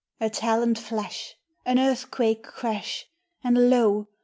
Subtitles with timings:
[0.19, 3.05] A taloned flash, an earthquake crash,
[3.43, 4.07] And, lo!